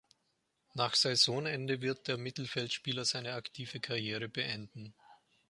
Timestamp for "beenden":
4.29-4.95